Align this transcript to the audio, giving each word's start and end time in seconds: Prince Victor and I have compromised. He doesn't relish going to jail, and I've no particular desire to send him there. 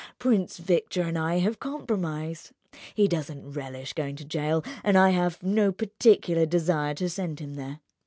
Prince 0.17 0.57
Victor 0.57 1.03
and 1.03 1.15
I 1.15 1.37
have 1.37 1.59
compromised. 1.59 2.53
He 2.95 3.07
doesn't 3.07 3.51
relish 3.51 3.93
going 3.93 4.15
to 4.15 4.25
jail, 4.25 4.63
and 4.83 4.97
I've 4.97 5.43
no 5.43 5.71
particular 5.71 6.47
desire 6.47 6.95
to 6.95 7.07
send 7.07 7.39
him 7.39 7.53
there. 7.53 7.81